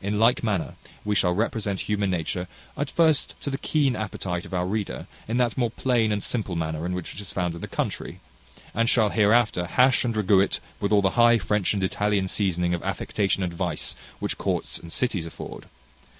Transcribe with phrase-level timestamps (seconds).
[0.00, 4.54] In like manner, we shall represent human nature at first to the keen appetite of
[4.54, 7.60] our reader, in that more plain and simple manner in which it is found in
[7.60, 8.20] the country,
[8.72, 12.72] and shall hereafter hash and ragoo it with all the high French and Italian seasoning
[12.72, 15.66] of affectation and vice which courts and cities afford.